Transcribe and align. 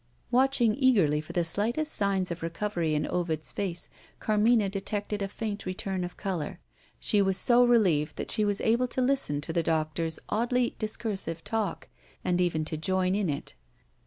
Watching 0.31 0.75
eagerly 0.79 1.21
for 1.21 1.31
the 1.33 1.45
slightest 1.45 1.93
signs 1.93 2.31
of 2.31 2.41
recovery 2.41 2.95
in 2.95 3.05
Ovid's 3.05 3.51
face, 3.51 3.87
Carmina 4.19 4.67
detected 4.67 5.21
a 5.21 5.27
faint 5.27 5.67
return 5.67 6.03
of 6.03 6.17
colour. 6.17 6.59
She 6.99 7.21
was 7.21 7.37
so 7.37 7.63
relieved 7.63 8.15
that 8.17 8.31
she 8.31 8.43
was 8.43 8.61
able 8.61 8.87
to 8.87 9.01
listen 9.03 9.41
to 9.41 9.53
the 9.53 9.61
doctor's 9.61 10.17
oddly 10.27 10.75
discursive 10.79 11.43
talk, 11.43 11.87
and 12.25 12.41
even 12.41 12.65
to 12.65 12.77
join 12.77 13.13
in 13.13 13.29
it. 13.29 13.53